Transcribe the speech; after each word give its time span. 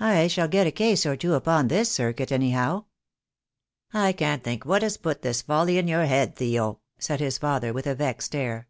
I 0.00 0.28
shall 0.28 0.48
get 0.48 0.66
a 0.66 0.70
case 0.72 1.04
or 1.04 1.14
two 1.14 1.34
upon 1.34 1.68
this 1.68 1.92
circuit, 1.92 2.32
anyhow." 2.32 2.86
"I 3.92 4.12
can't 4.12 4.42
think 4.42 4.64
what 4.64 4.80
has 4.80 4.96
put 4.96 5.20
this 5.20 5.42
folly 5.42 5.76
in 5.76 5.86
your 5.86 6.06
head, 6.06 6.36
Theo," 6.36 6.80
said 6.98 7.20
his 7.20 7.36
father, 7.36 7.74
with 7.74 7.86
a 7.86 7.94
vexed 7.94 8.34
air. 8.34 8.68